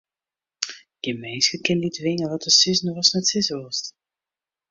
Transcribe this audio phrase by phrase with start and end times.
[1.01, 3.85] Gjin minske kin dy twinge wat te sizzen watst net sizze wolst.